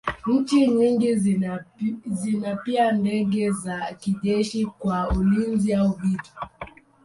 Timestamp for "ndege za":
2.91-3.95